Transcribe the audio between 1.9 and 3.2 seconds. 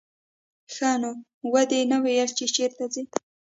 نه ویل چې چېرته ځې.